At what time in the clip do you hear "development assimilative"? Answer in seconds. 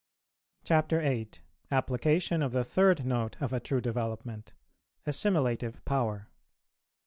3.81-5.85